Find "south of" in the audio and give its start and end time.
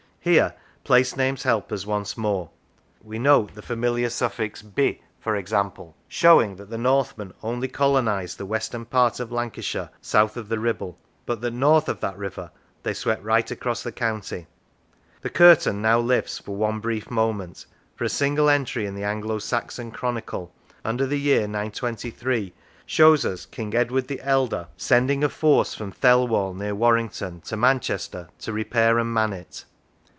9.99-10.47